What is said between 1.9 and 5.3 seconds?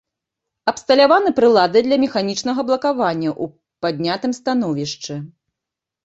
механічнага блакавання ў паднятым становішчы.